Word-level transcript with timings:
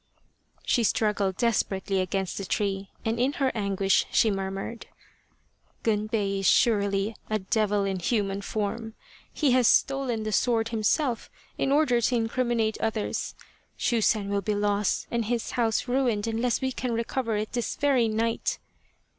She 0.65 0.83
struggled 0.83 1.37
desperately 1.37 1.99
against 1.99 2.39
the 2.39 2.45
tree 2.45 2.89
and 3.05 3.19
in 3.19 3.33
her 3.33 3.51
anguish 3.53 4.07
she 4.09 4.31
murmured:" 4.31 4.87
Gunbei 5.83 6.39
is 6.39 6.47
surely 6.47 7.15
a 7.29 7.37
devil 7.37 7.83
in 7.85 7.99
human 7.99 8.41
form. 8.41 8.95
He 9.31 9.51
has 9.51 9.67
stolen 9.67 10.23
the 10.23 10.31
sword 10.31 10.69
himself 10.69 11.29
in 11.55 11.71
order 11.71 12.01
to 12.01 12.15
incriminate 12.15 12.79
others. 12.81 13.35
Shusen 13.77 14.29
will 14.29 14.41
be 14.41 14.55
lost 14.55 15.05
and 15.11 15.25
his 15.25 15.51
house 15.51 15.87
ruined 15.87 16.25
unless 16.25 16.61
we 16.61 16.71
can 16.71 16.93
recover 16.93 17.35
it 17.37 17.51
this 17.51 17.75
very 17.75 18.07
night." 18.07 18.57